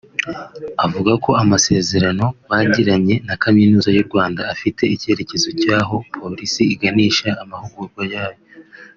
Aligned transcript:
avuga 0.85 1.11
ko 1.23 1.31
amasezerano 1.43 2.25
bagiranye 2.49 3.15
na 3.27 3.35
Kaminuza 3.43 3.89
y’u 3.95 4.05
Rwanda 4.09 4.41
afite 4.53 4.83
icyerekezo 4.95 5.49
cy’aho 5.61 5.95
polisi 6.19 6.63
iganisha 6.73 7.29
amahugurwa 7.43 8.03
yayo 8.13 8.41